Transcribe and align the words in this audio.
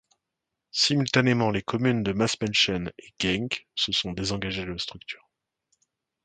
Simultanément, 0.71 1.51
les 1.51 1.61
communes 1.61 2.01
de 2.01 2.11
Maasmechelen 2.11 2.91
et 2.97 3.13
Genk 3.21 3.67
se 3.75 3.91
sont 3.91 4.13
désengagées 4.13 4.65
de 4.65 4.71
la 4.71 4.79
structure. 4.79 5.29